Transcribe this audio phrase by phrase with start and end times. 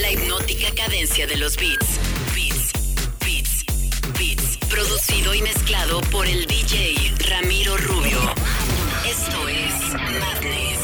[0.00, 1.98] La hipnótica cadencia de los beats.
[2.34, 2.72] Beats,
[3.20, 3.64] beats,
[4.18, 4.56] beats.
[4.68, 8.18] Producido y mezclado por el DJ Ramiro Rubio.
[9.06, 10.78] Esto es Madness.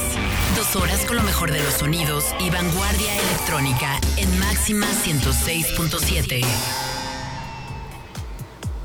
[0.54, 6.44] Dos horas con lo mejor de los sonidos y vanguardia electrónica en máxima 106.7.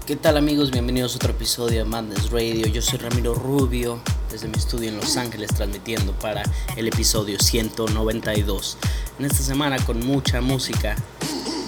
[0.08, 0.72] ¿Qué tal amigos?
[0.72, 2.68] Bienvenidos a otro episodio de Madness Radio.
[2.68, 4.02] Yo soy Ramiro Rubio
[4.32, 6.44] desde mi estudio en Los Ángeles transmitiendo para
[6.76, 8.78] el episodio 192.
[9.20, 10.96] En esta semana con mucha música,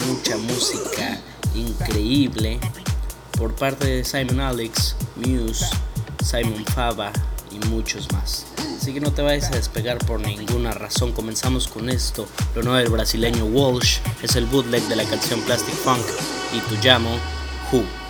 [0.07, 1.19] mucha música
[1.53, 2.59] increíble
[3.37, 5.65] por parte de Simon Alex, Muse,
[6.23, 7.11] Simon Fava
[7.51, 8.45] y muchos más.
[8.77, 11.11] Así que no te vayas a despegar por ninguna razón.
[11.11, 12.27] Comenzamos con esto.
[12.55, 16.05] Lo nuevo del brasileño Walsh es el bootleg de la canción Plastic Funk
[16.53, 17.17] y tu llamo
[17.71, 18.02] Who.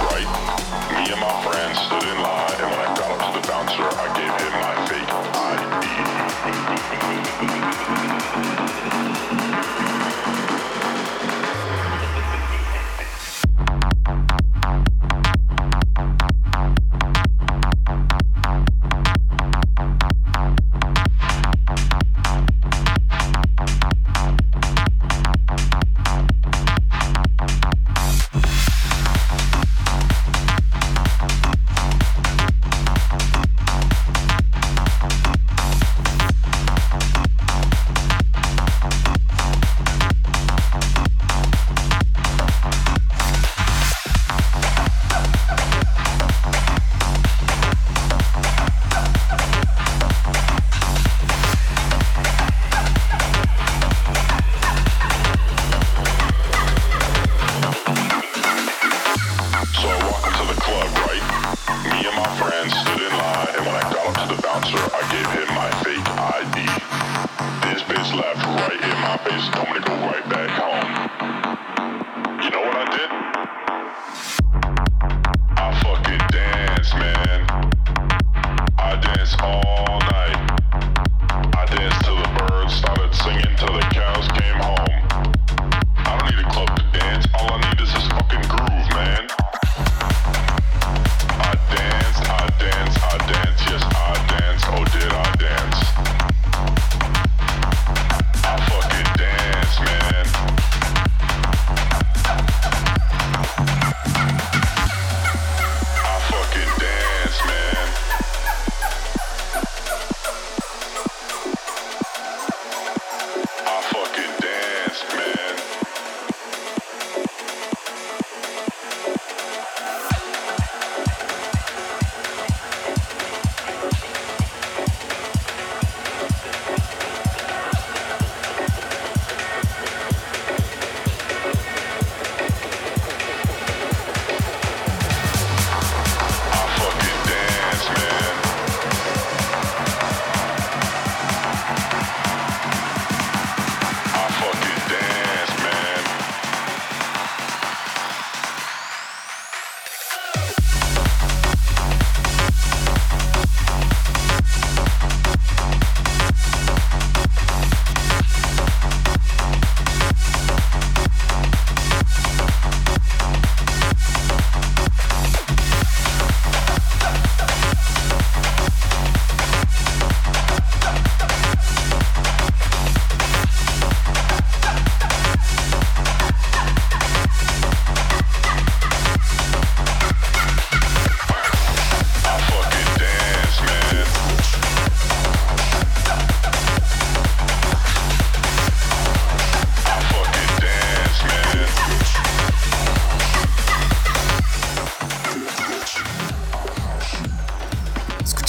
[0.00, 0.61] right.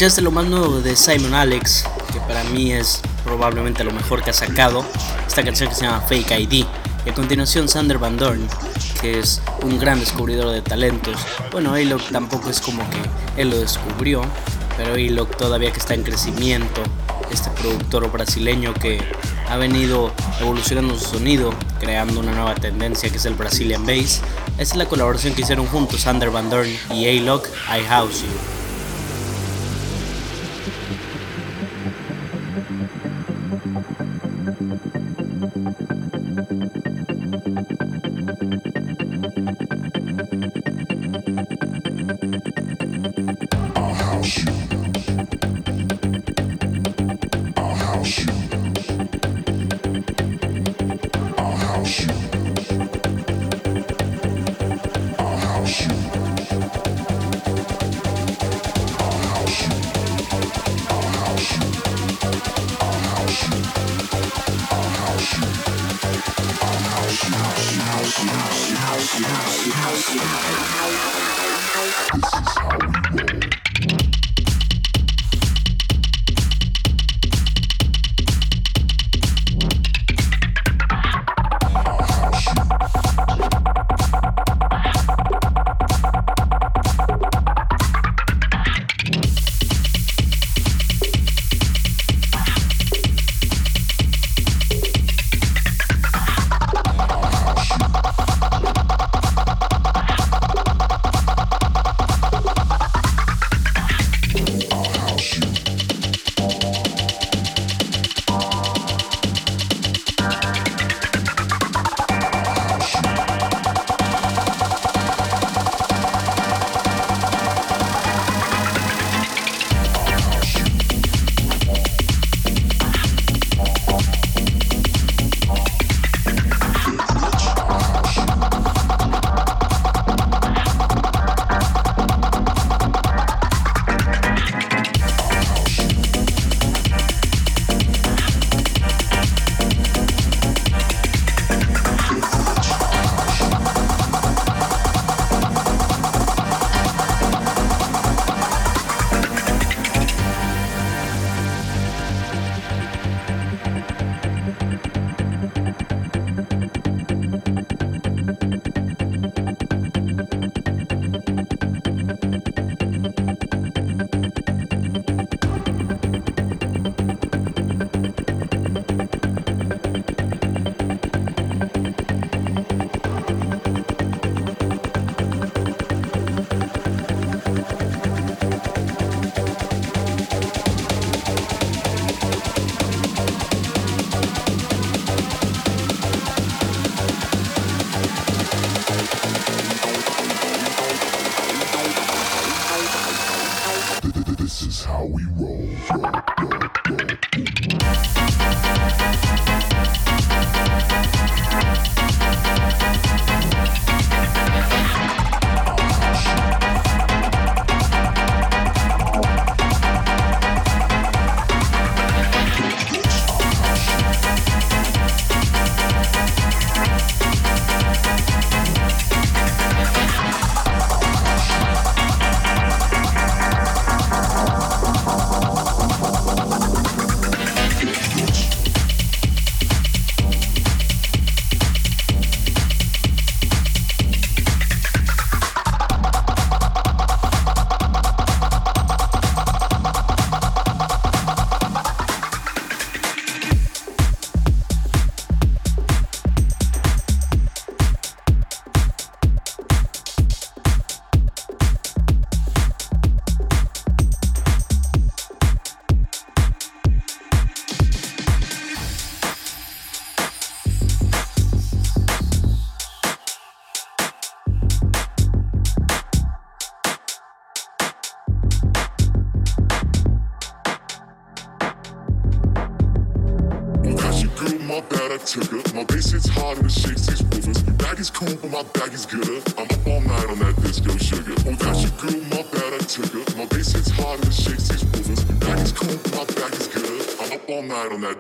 [0.04, 4.32] Escuchaste lo más nuevo de Simon Alex, que para mí es probablemente lo mejor que
[4.32, 4.84] ha sacado.
[5.26, 6.66] Esta canción que se llama Fake ID.
[7.06, 8.46] Y a continuación Sander Van Dorn,
[9.00, 11.16] que es un gran descubridor de talentos.
[11.54, 11.78] Bueno, a
[12.12, 14.24] tampoco es como que él lo descubrió,
[14.76, 16.84] pero Alok todavía que está en crecimiento,
[17.32, 19.02] este productor brasileño que
[19.48, 20.12] ha venido
[20.42, 24.20] evolucionando su sonido, creando una nueva tendencia que es el Brazilian Bass.
[24.58, 28.63] Esta es la colaboración que hicieron juntos Sander Van Dorn y A-Lock, I House You.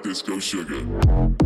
[0.03, 1.42] Disco sugar.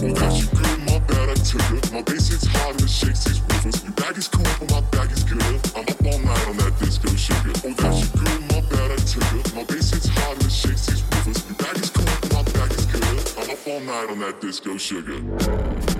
[0.00, 1.92] Well, cause you good, my bad, I took it.
[1.92, 3.82] My bass hits hard and shakes these woofers.
[3.82, 5.42] Your bag is cool, but my bag is good.
[5.74, 7.52] I'm up all night on that disco sugar.
[7.64, 9.54] Oh, cause you good, my bad, I took it.
[9.56, 11.48] My bass hits hard and shakes these woofers.
[11.48, 13.42] Your bag is cool, but my bag is good.
[13.42, 15.97] I'm up all night on that disco sugar.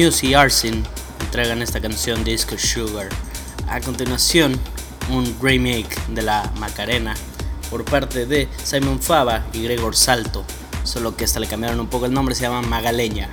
[0.00, 0.82] Muse y Arsin
[1.20, 3.10] entregan esta canción Disco Sugar.
[3.68, 4.58] A continuación,
[5.10, 7.14] un remake de la Macarena
[7.68, 10.42] por parte de Simon Fava y Gregor Salto,
[10.84, 13.28] solo que esta le cambiaron un poco el nombre, se llama Magaleña.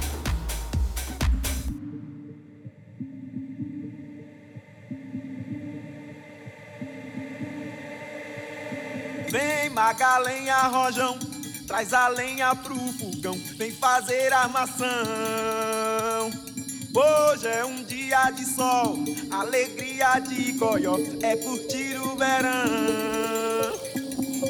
[9.32, 11.18] Vem Magalenha Rojão,
[11.66, 15.37] traz a lenha pro fogão, vem fazer armação.
[17.00, 18.98] Hoje é um dia de sol,
[19.30, 23.78] alegria de goió, é curtir o verão.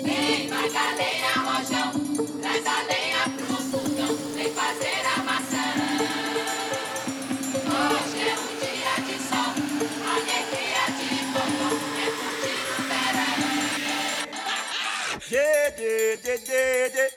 [0.01, 1.92] Vem Magalhães Rojão,
[2.42, 5.75] traz a lenha pro fogão, vem fazer a maçã.
[7.68, 9.51] Hoje é um dia de sol,
[10.16, 13.44] alegria de fogão, é curtir o verão.
[15.30, 16.96] Yeah, yeah, yeah, yeah.
[16.96, 17.16] Yeah,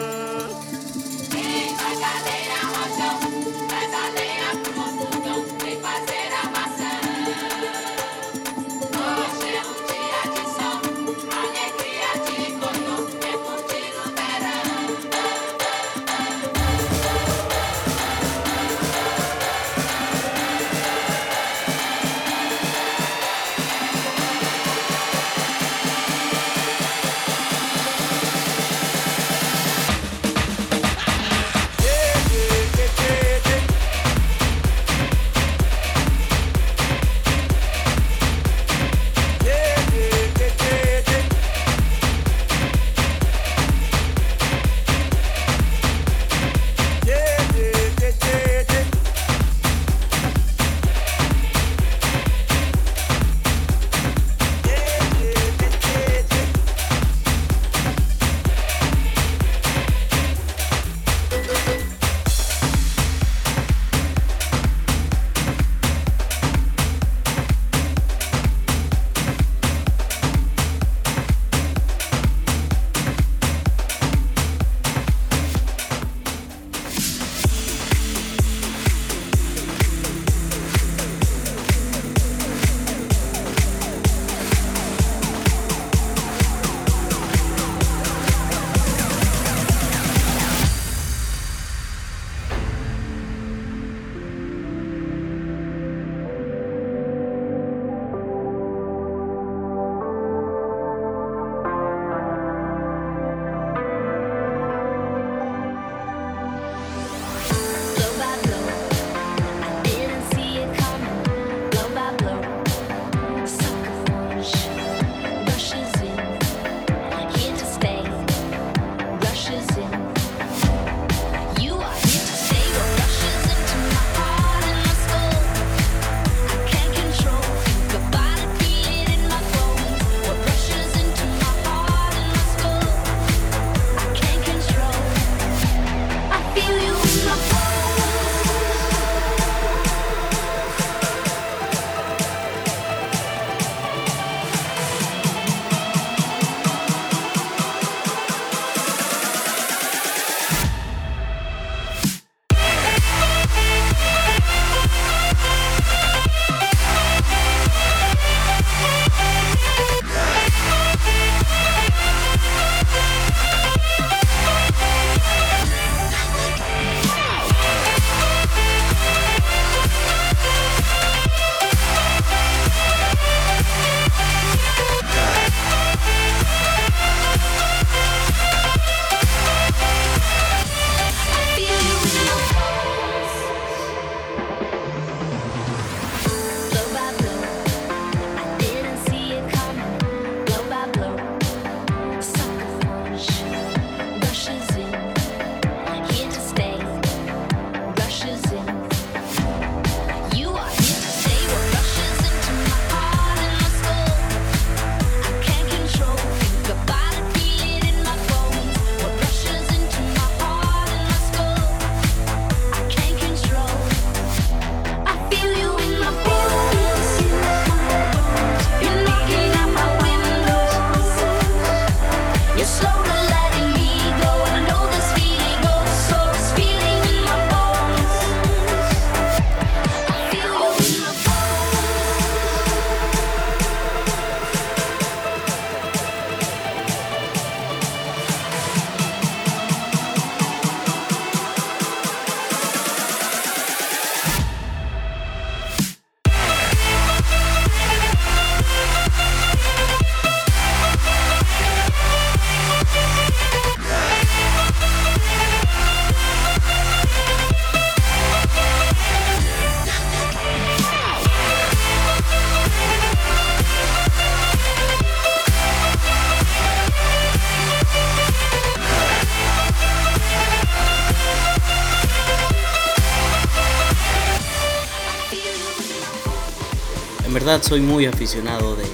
[277.59, 278.85] Soy muy aficionado de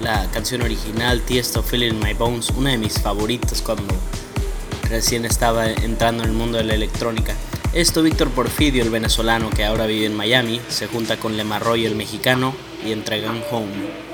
[0.00, 3.94] la canción original Tiesto Feeling My Bones, una de mis favoritas cuando
[4.90, 7.34] recién estaba entrando en el mundo de la electrónica.
[7.72, 11.94] Esto Víctor Porfidio, el venezolano que ahora vive en Miami, se junta con Lemarroy, el
[11.94, 14.11] mexicano, y entregan Home.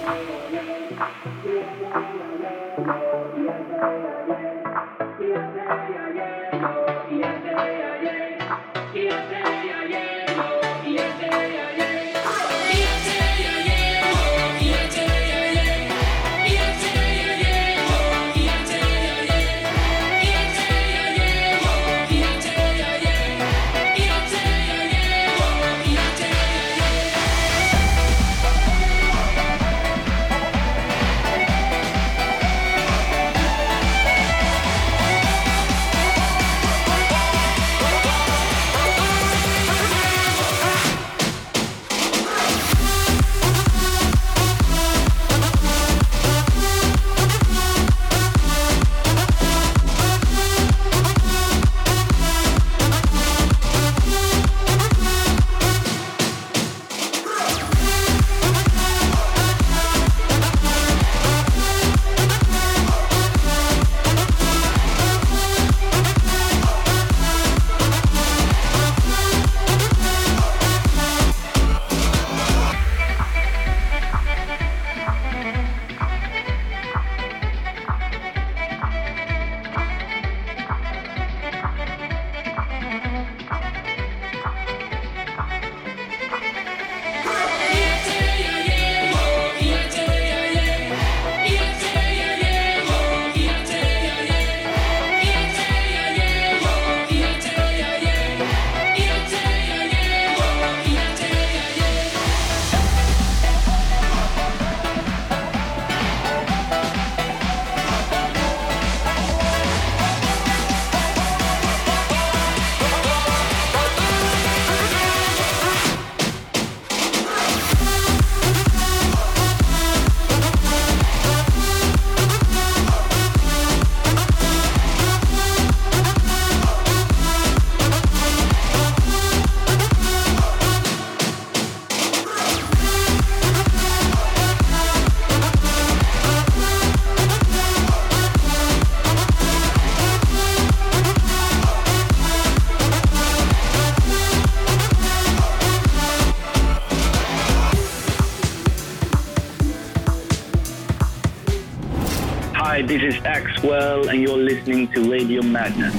[152.88, 155.92] This is Axwell and you're listening to Radio Madness.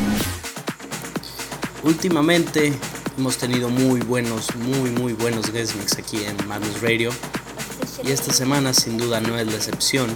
[1.84, 2.74] Últimamente
[3.16, 7.12] hemos tenido muy buenos, muy muy buenos guest mix aquí en Madness Radio
[8.04, 10.10] y esta semana sin duda no es la excepción.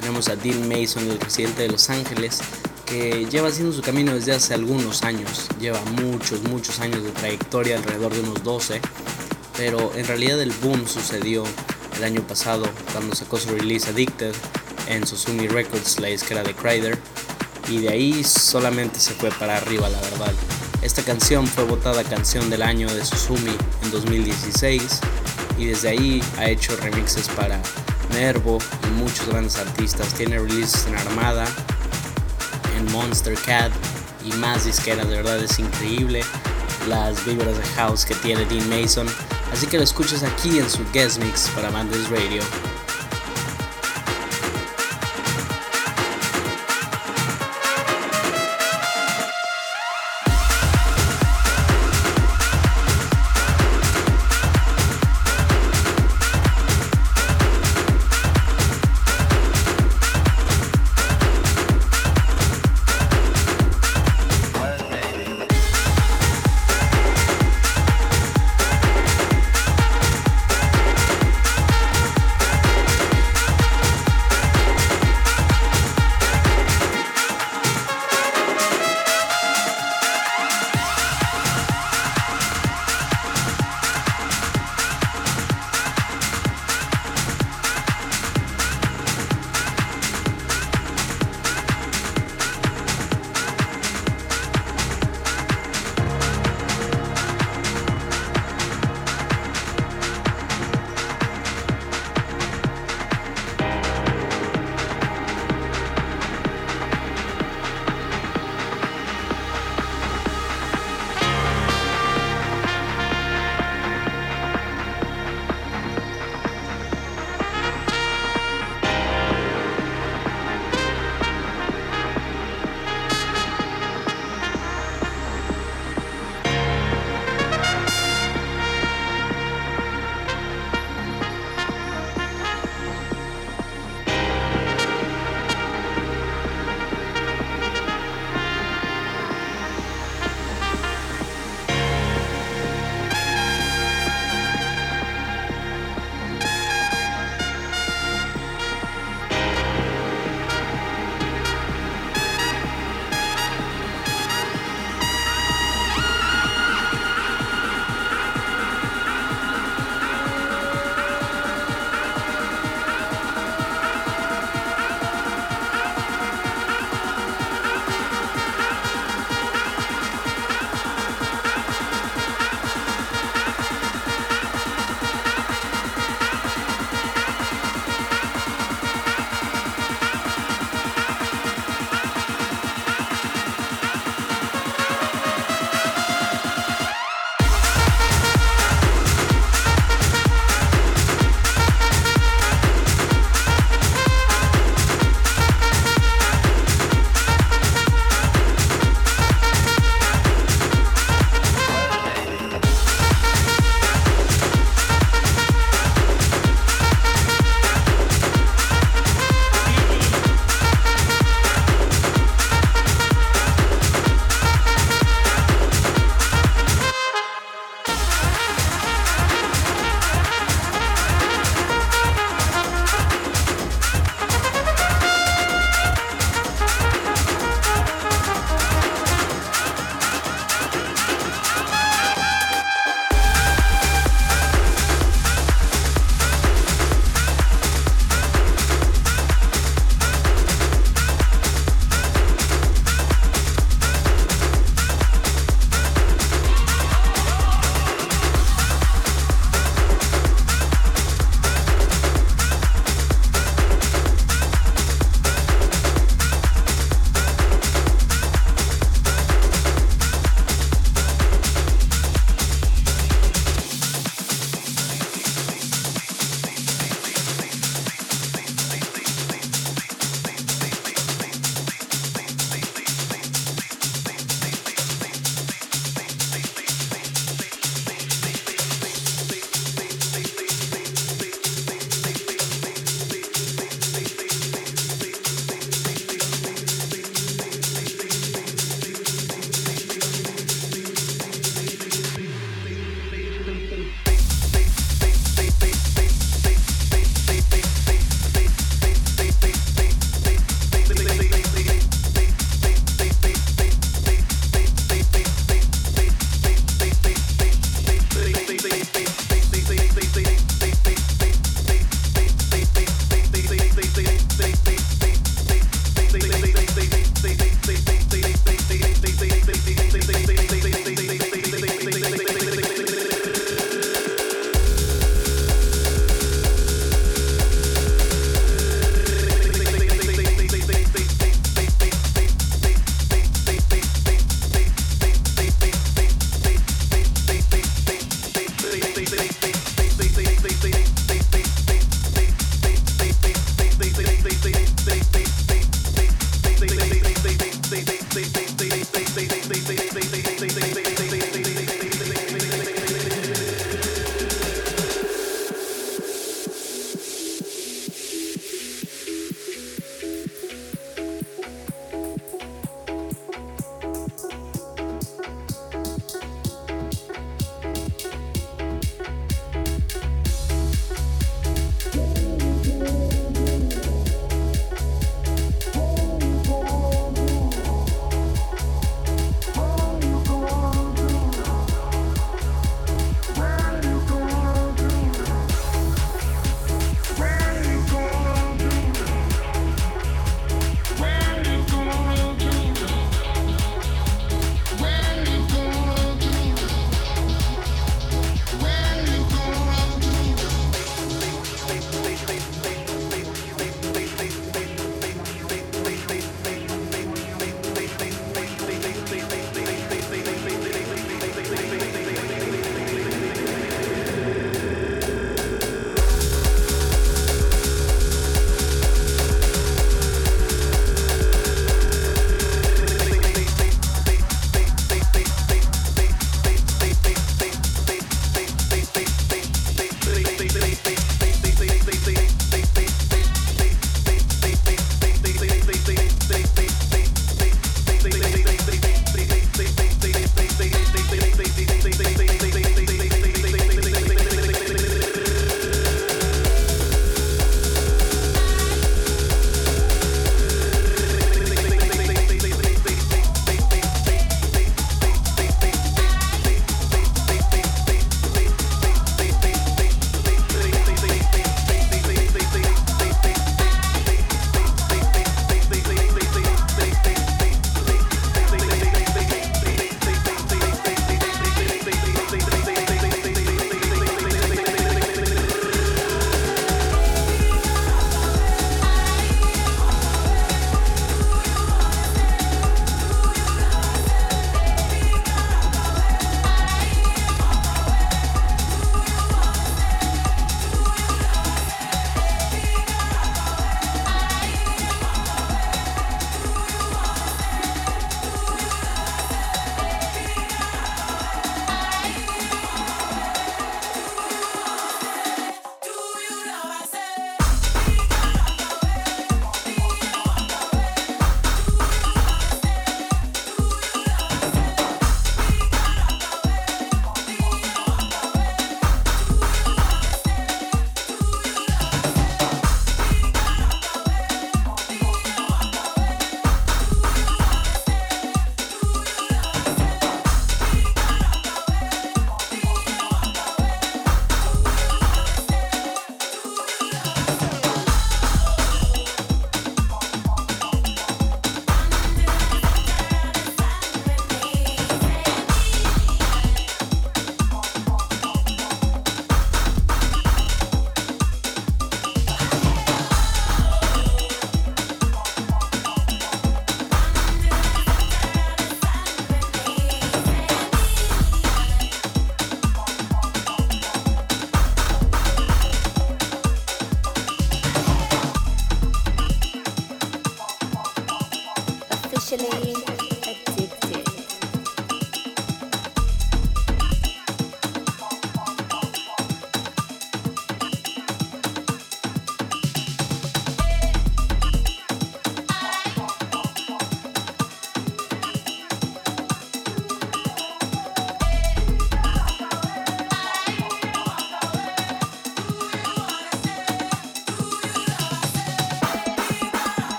[0.00, 2.40] Tenemos a Dean Mason, el residente de Los Ángeles,
[2.86, 7.76] que lleva haciendo su camino desde hace algunos años, lleva muchos, muchos años de trayectoria,
[7.76, 8.80] alrededor de unos 12,
[9.54, 11.44] pero en realidad el boom sucedió
[11.98, 14.34] el año pasado cuando sacó su release Addicted
[14.86, 16.98] en Susumi Records, la disquera de Kryder,
[17.68, 20.32] y de ahí solamente se fue para arriba, la verdad.
[20.82, 25.00] Esta canción fue votada canción del año de Susumi en 2016
[25.58, 27.60] y desde ahí ha hecho remixes para
[28.12, 30.08] Nervo y muchos grandes artistas.
[30.14, 31.44] Tiene releases en Armada,
[32.78, 33.70] en Monster Cat
[34.24, 36.22] y más disqueras, de verdad es increíble
[36.88, 39.06] las vibras de house que tiene Dean Mason.
[39.52, 42.42] Así que lo escuchas aquí en su guest mix para Bandes Radio.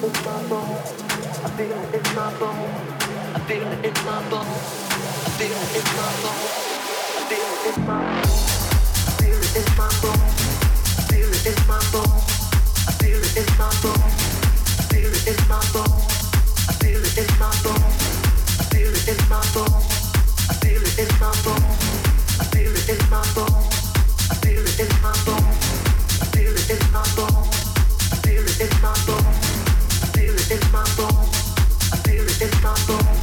[0.00, 1.72] I feel
[28.46, 29.27] it in my soul.
[32.40, 33.17] It's my soul.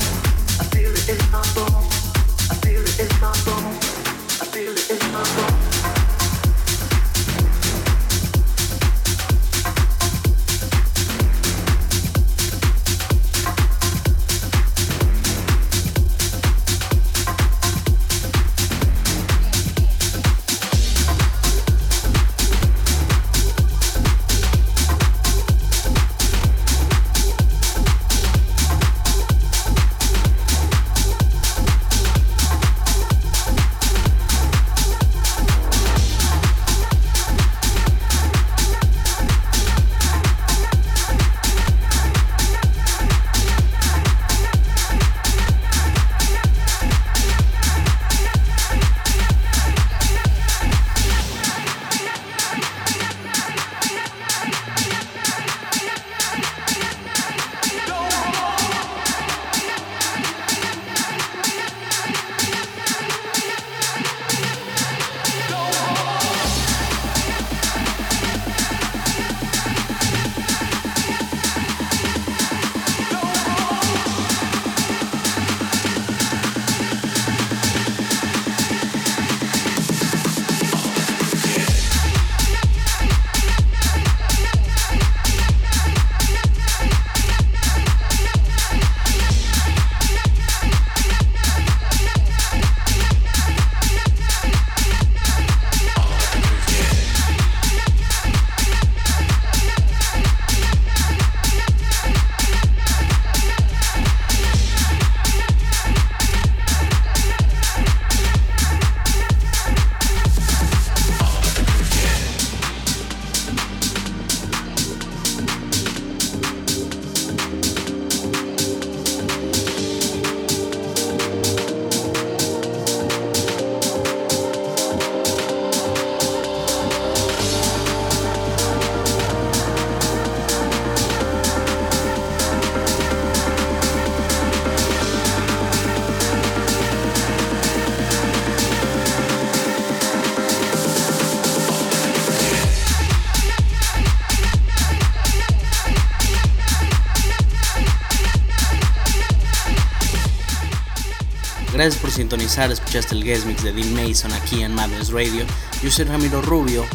[152.16, 155.46] sintonizar, escuchaste el guest mix de Dean Mason aquí en Madness Radio.
[155.84, 156.86] Yo soy Ramiro Rubio.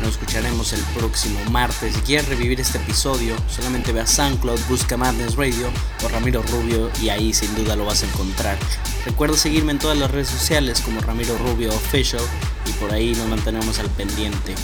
[0.00, 1.94] Nos escucharemos el próximo martes.
[1.94, 5.70] Si quieres revivir este episodio, solamente ve a SoundCloud, busca Madness Radio
[6.02, 8.58] o Ramiro Rubio y ahí sin duda lo vas a encontrar.
[9.04, 12.22] Recuerda seguirme en todas las redes sociales como Ramiro Rubio Official
[12.66, 14.54] y por ahí nos mantenemos al pendiente.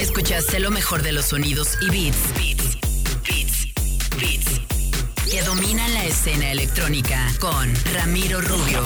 [0.00, 2.59] Escuchaste lo mejor de los sonidos y beats.
[6.20, 8.84] escena electrónica con Ramiro Rubio.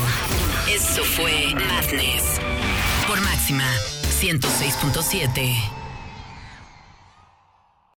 [0.73, 2.39] Eso fue Madness
[3.09, 3.69] por Máxima
[4.21, 5.84] 106.7.